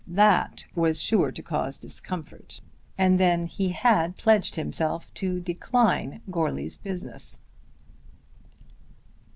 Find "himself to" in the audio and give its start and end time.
4.55-5.39